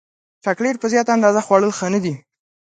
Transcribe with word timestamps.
چاکلېټ 0.43 0.75
په 0.79 0.87
زیاته 0.93 1.11
اندازه 1.17 1.41
خوړل 1.45 1.71
ښه 1.77 1.87
نه 1.93 1.99
دي. 2.03 2.13